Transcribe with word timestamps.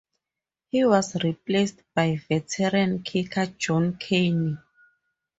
He 0.71 0.83
was 0.83 1.13
replaced 1.23 1.83
by 1.93 2.15
veteran 2.27 3.03
kicker 3.03 3.45
John 3.45 3.99
Carney. 3.99 4.57